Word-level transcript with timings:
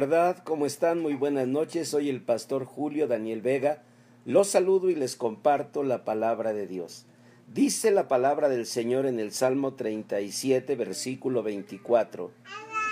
¿Verdad? 0.00 0.38
¿Cómo 0.42 0.66
están? 0.66 0.98
Muy 0.98 1.14
buenas 1.14 1.46
noches. 1.46 1.90
Soy 1.90 2.08
el 2.08 2.20
pastor 2.20 2.64
Julio 2.64 3.06
Daniel 3.06 3.42
Vega. 3.42 3.84
Los 4.24 4.48
saludo 4.48 4.90
y 4.90 4.96
les 4.96 5.14
comparto 5.14 5.84
la 5.84 6.04
palabra 6.04 6.52
de 6.52 6.66
Dios. 6.66 7.06
Dice 7.46 7.92
la 7.92 8.08
palabra 8.08 8.48
del 8.48 8.66
Señor 8.66 9.06
en 9.06 9.20
el 9.20 9.30
Salmo 9.30 9.74
37, 9.74 10.74
versículo 10.74 11.44
24. 11.44 12.32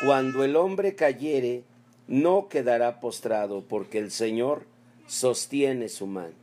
Cuando 0.06 0.44
el 0.44 0.54
hombre 0.54 0.94
cayere, 0.94 1.64
no 2.06 2.46
quedará 2.48 3.00
postrado, 3.00 3.64
porque 3.66 3.98
el 3.98 4.12
Señor 4.12 4.66
sostiene 5.08 5.88
su 5.88 6.06
mano. 6.06 6.36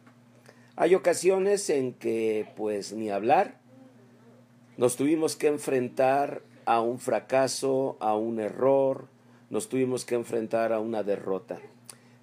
Hay 0.76 0.94
ocasiones 0.94 1.70
en 1.70 1.94
que, 1.94 2.52
pues, 2.57 2.91
ni 2.91 3.10
hablar, 3.10 3.62
nos 4.76 4.98
tuvimos 4.98 5.38
que 5.38 5.48
enfrentar 5.48 6.41
a 6.66 6.82
un 6.82 6.99
fracaso, 6.99 7.96
a 8.02 8.18
un 8.18 8.41
error, 8.41 9.07
nos 9.49 9.70
tuvimos 9.70 10.05
que 10.05 10.16
enfrentar 10.16 10.73
a 10.73 10.80
una 10.80 11.03
derrota. 11.03 11.59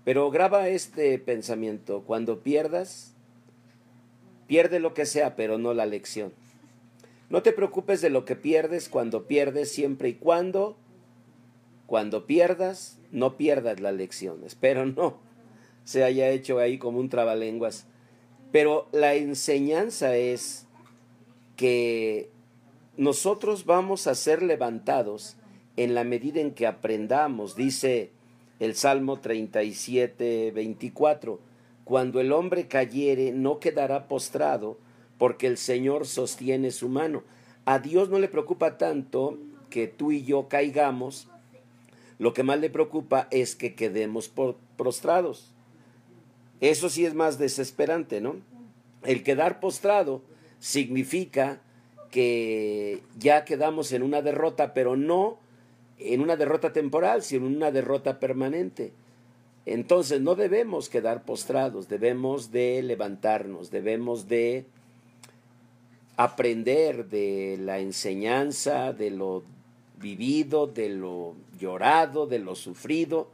Pero 0.04 0.30
graba 0.30 0.68
este 0.68 1.18
pensamiento, 1.18 2.02
cuando 2.02 2.42
pierdas, 2.42 3.14
pierde 4.46 4.78
lo 4.78 4.94
que 4.94 5.06
sea, 5.06 5.36
pero 5.36 5.58
no 5.58 5.74
la 5.74 5.86
lección. 5.86 6.32
No 7.28 7.42
te 7.42 7.52
preocupes 7.52 8.00
de 8.00 8.10
lo 8.10 8.24
que 8.24 8.36
pierdes 8.36 8.88
cuando 8.88 9.26
pierdes, 9.26 9.72
siempre 9.72 10.10
y 10.10 10.14
cuando, 10.14 10.76
cuando 11.86 12.26
pierdas, 12.26 12.98
no 13.10 13.36
pierdas 13.36 13.80
la 13.80 13.90
lección. 13.90 14.45
Espero 14.45 14.86
no 14.86 15.26
se 15.86 16.02
haya 16.02 16.28
hecho 16.30 16.58
ahí 16.58 16.78
como 16.78 16.98
un 16.98 17.08
trabalenguas. 17.08 17.86
Pero 18.50 18.88
la 18.92 19.14
enseñanza 19.14 20.16
es 20.16 20.66
que 21.54 22.28
nosotros 22.96 23.64
vamos 23.64 24.08
a 24.08 24.16
ser 24.16 24.42
levantados 24.42 25.36
en 25.77 25.95
la 25.95 26.05
medida 26.05 26.41
en 26.41 26.52
que 26.52 26.66
aprendamos, 26.66 27.57
dice 27.57 28.10
el 28.60 28.74
Salmo 28.74 29.21
37, 29.21 30.52
24, 30.52 31.38
cuando 31.85 32.21
el 32.21 32.32
hombre 32.32 32.66
cayere 32.66 33.32
no 33.32 33.60
quedará 33.60 34.09
postrado, 34.09 34.79
porque 35.19 35.47
el 35.47 35.57
Señor 35.57 36.07
sostiene 36.07 36.71
su 36.71 36.88
mano. 36.88 37.23
A 37.65 37.79
Dios 37.79 38.09
no 38.09 38.19
le 38.19 38.29
preocupa 38.29 38.79
tanto 38.79 39.38
que 39.71 39.87
tú 39.87 40.13
y 40.13 40.24
yo 40.24 40.49
caigamos, 40.49 41.29
lo 42.19 42.32
que 42.32 42.43
más 42.43 42.59
le 42.59 42.71
preocupa 42.71 43.29
es 43.30 43.57
que 43.57 43.74
quedemos 43.74 44.32
prostrados. 44.77 45.52
Eso 46.60 46.88
sí 46.88 47.04
es 47.04 47.15
más 47.15 47.38
desesperante, 47.38 48.21
¿no? 48.21 48.37
El 49.02 49.23
quedar 49.23 49.60
postrado 49.60 50.23
significa 50.59 51.60
que 52.10 53.02
ya 53.19 53.45
quedamos 53.45 53.93
en 53.93 54.02
una 54.02 54.23
derrota, 54.23 54.73
pero 54.73 54.97
no 54.97 55.38
en 55.98 56.20
una 56.20 56.36
derrota 56.36 56.72
temporal, 56.72 57.22
sino 57.22 57.46
en 57.46 57.56
una 57.56 57.70
derrota 57.70 58.20
permanente. 58.20 58.92
Entonces 59.64 60.20
no 60.20 60.34
debemos 60.34 60.88
quedar 60.88 61.24
postrados, 61.24 61.88
debemos 61.88 62.52
de 62.52 62.82
levantarnos, 62.82 63.70
debemos 63.70 64.28
de 64.28 64.66
aprender 66.16 67.08
de 67.08 67.58
la 67.60 67.80
enseñanza, 67.80 68.92
de 68.92 69.10
lo 69.10 69.42
vivido, 69.98 70.66
de 70.66 70.91
lo 70.91 71.34
llorado, 71.58 72.26
de 72.26 72.38
lo 72.38 72.54
sufrido. 72.54 73.28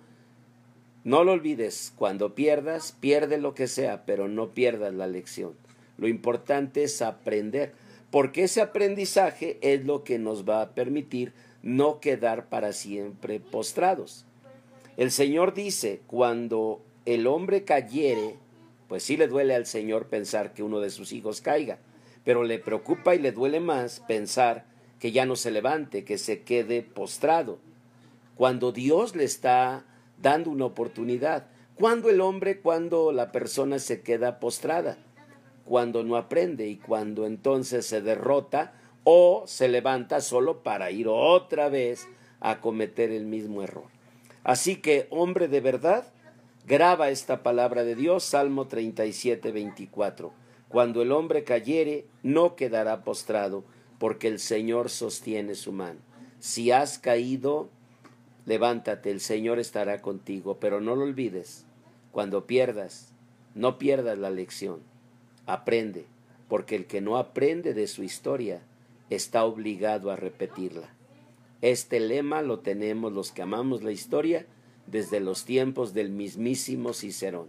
No 1.04 1.24
lo 1.24 1.32
olvides, 1.32 1.92
cuando 1.96 2.34
pierdas, 2.34 2.96
pierde 2.98 3.38
lo 3.38 3.54
que 3.54 3.66
sea, 3.66 4.04
pero 4.06 4.28
no 4.28 4.50
pierdas 4.50 4.94
la 4.94 5.06
lección. 5.06 5.52
Lo 5.98 6.08
importante 6.08 6.84
es 6.84 7.02
aprender 7.02 7.74
porque 8.10 8.44
ese 8.44 8.60
aprendizaje 8.60 9.58
es 9.62 9.84
lo 9.84 10.04
que 10.04 10.18
nos 10.18 10.48
va 10.48 10.60
a 10.60 10.70
permitir 10.70 11.32
no 11.62 12.00
quedar 12.00 12.48
para 12.48 12.72
siempre 12.72 13.40
postrados. 13.40 14.24
El 14.96 15.10
Señor 15.10 15.54
dice, 15.54 16.02
cuando 16.06 16.82
el 17.06 17.26
hombre 17.26 17.64
cayere, 17.64 18.36
pues 18.88 19.02
sí 19.02 19.16
le 19.16 19.28
duele 19.28 19.54
al 19.54 19.66
Señor 19.66 20.06
pensar 20.06 20.52
que 20.52 20.62
uno 20.62 20.80
de 20.80 20.90
sus 20.90 21.12
hijos 21.12 21.40
caiga, 21.40 21.78
pero 22.24 22.44
le 22.44 22.58
preocupa 22.58 23.14
y 23.14 23.18
le 23.18 23.32
duele 23.32 23.60
más 23.60 24.00
pensar 24.00 24.66
que 24.98 25.12
ya 25.12 25.26
no 25.26 25.34
se 25.34 25.50
levante, 25.50 26.04
que 26.04 26.18
se 26.18 26.42
quede 26.42 26.82
postrado. 26.82 27.58
Cuando 28.36 28.70
Dios 28.70 29.16
le 29.16 29.24
está 29.24 29.84
dando 30.20 30.50
una 30.50 30.66
oportunidad, 30.66 31.46
cuando 31.74 32.10
el 32.10 32.20
hombre, 32.20 32.60
cuando 32.60 33.12
la 33.12 33.32
persona 33.32 33.78
se 33.78 34.02
queda 34.02 34.38
postrada, 34.38 34.98
cuando 35.64 36.04
no 36.04 36.16
aprende 36.16 36.68
y 36.68 36.76
cuando 36.76 37.26
entonces 37.26 37.86
se 37.86 38.02
derrota 38.02 38.74
o 39.04 39.44
se 39.46 39.68
levanta 39.68 40.20
solo 40.20 40.62
para 40.62 40.90
ir 40.90 41.08
otra 41.08 41.68
vez 41.68 42.08
a 42.40 42.60
cometer 42.60 43.10
el 43.10 43.26
mismo 43.26 43.62
error. 43.62 43.86
Así 44.44 44.76
que, 44.76 45.06
hombre 45.10 45.48
de 45.48 45.60
verdad, 45.60 46.04
graba 46.66 47.10
esta 47.10 47.42
palabra 47.42 47.84
de 47.84 47.94
Dios, 47.94 48.24
Salmo 48.24 48.66
37, 48.66 49.52
24. 49.52 50.32
Cuando 50.68 51.02
el 51.02 51.12
hombre 51.12 51.44
cayere, 51.44 52.06
no 52.22 52.56
quedará 52.56 53.04
postrado, 53.04 53.64
porque 53.98 54.28
el 54.28 54.38
Señor 54.38 54.90
sostiene 54.90 55.54
su 55.54 55.72
mano. 55.72 56.00
Si 56.40 56.72
has 56.72 56.98
caído, 56.98 57.68
levántate, 58.46 59.10
el 59.10 59.20
Señor 59.20 59.58
estará 59.58 60.02
contigo, 60.02 60.58
pero 60.58 60.80
no 60.80 60.96
lo 60.96 61.04
olvides. 61.04 61.66
Cuando 62.10 62.46
pierdas, 62.46 63.12
no 63.54 63.78
pierdas 63.78 64.18
la 64.18 64.30
lección 64.30 64.80
Aprende, 65.46 66.06
porque 66.48 66.76
el 66.76 66.86
que 66.86 67.00
no 67.00 67.16
aprende 67.16 67.74
de 67.74 67.88
su 67.88 68.02
historia 68.02 68.62
está 69.14 69.44
obligado 69.44 70.10
a 70.10 70.16
repetirla. 70.16 70.94
Este 71.60 72.00
lema 72.00 72.42
lo 72.42 72.60
tenemos 72.60 73.12
los 73.12 73.30
que 73.30 73.42
amamos 73.42 73.82
la 73.82 73.92
historia 73.92 74.46
desde 74.86 75.20
los 75.20 75.44
tiempos 75.44 75.94
del 75.94 76.10
mismísimo 76.10 76.92
Cicerón, 76.92 77.48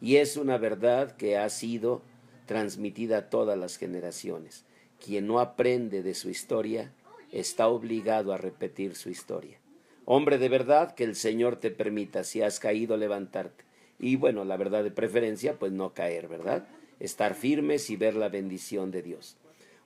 y 0.00 0.16
es 0.16 0.36
una 0.36 0.56
verdad 0.56 1.16
que 1.16 1.36
ha 1.36 1.48
sido 1.48 2.02
transmitida 2.46 3.18
a 3.18 3.30
todas 3.30 3.58
las 3.58 3.76
generaciones. 3.76 4.64
Quien 5.04 5.26
no 5.26 5.40
aprende 5.40 6.02
de 6.02 6.14
su 6.14 6.30
historia 6.30 6.92
está 7.32 7.68
obligado 7.68 8.32
a 8.32 8.38
repetir 8.38 8.94
su 8.94 9.10
historia. 9.10 9.58
Hombre 10.04 10.38
de 10.38 10.48
verdad, 10.48 10.94
que 10.94 11.04
el 11.04 11.14
Señor 11.14 11.56
te 11.56 11.70
permita, 11.70 12.24
si 12.24 12.42
has 12.42 12.60
caído, 12.60 12.96
levantarte. 12.96 13.64
Y 13.98 14.16
bueno, 14.16 14.44
la 14.44 14.56
verdad 14.56 14.82
de 14.82 14.90
preferencia, 14.90 15.58
pues 15.58 15.72
no 15.72 15.92
caer, 15.92 16.28
¿verdad? 16.28 16.66
estar 17.00 17.34
firmes 17.34 17.90
y 17.90 17.96
ver 17.96 18.14
la 18.14 18.28
bendición 18.28 18.90
de 18.90 19.02
Dios. 19.02 19.36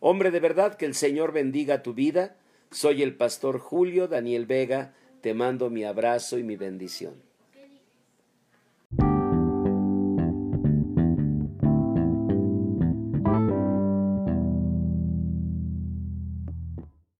Hombre 0.07 0.31
de 0.31 0.39
verdad, 0.39 0.75
que 0.75 0.85
el 0.85 0.95
Señor 0.95 1.33
bendiga 1.33 1.83
tu 1.83 1.95
vida. 1.95 2.37
Soy 2.71 3.03
el 3.03 3.17
pastor 3.17 3.59
Julio 3.59 4.07
Daniel 4.07 4.45
Vega, 4.45 4.93
te 5.23 5.33
mando 5.33 5.71
mi 5.71 5.85
abrazo 5.85 6.37
y 6.37 6.43
mi 6.43 6.57
bendición. 6.57 7.15